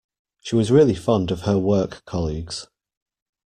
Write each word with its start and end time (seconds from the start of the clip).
She 0.39 0.55
was 0.55 0.71
really 0.71 0.95
fond 0.95 1.29
of 1.29 1.41
her 1.41 1.59
work 1.59 2.03
colleagues. 2.05 2.65